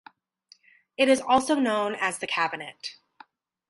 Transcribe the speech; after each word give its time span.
It 0.97 1.09
is 1.09 1.21
also 1.21 1.53
known 1.59 1.93
as 1.93 2.17
the 2.17 2.25
cabinet. 2.25 2.95